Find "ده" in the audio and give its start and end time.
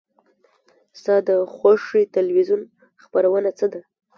3.71-3.81